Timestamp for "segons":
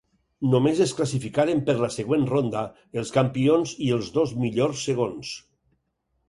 4.91-5.37